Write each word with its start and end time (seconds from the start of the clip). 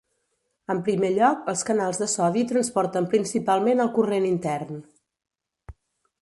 En 0.73 0.79
primer 0.85 1.11
lloc, 1.17 1.43
els 1.53 1.61
canals 1.67 1.99
de 2.03 2.07
sodi 2.13 2.43
transporten 2.53 3.09
principalment 3.13 3.85
el 3.85 3.93
corrent 3.99 4.27
intern. 4.31 4.81